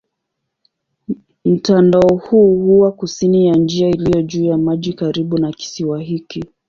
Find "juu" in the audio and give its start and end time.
4.21-4.45